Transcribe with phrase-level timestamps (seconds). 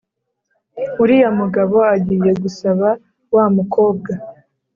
[1.01, 2.87] Uriya mugabo agiye gusaba
[3.33, 4.11] wa mukobwa